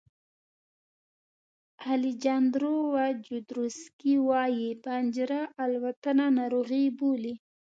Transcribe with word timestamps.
الیجاندرو 1.91 2.73
جودروسکي 3.25 4.13
وایي 4.27 4.69
پنجره 4.83 5.41
الوتنه 5.63 6.25
ناروغي 6.37 6.85
بولي. 6.97 7.33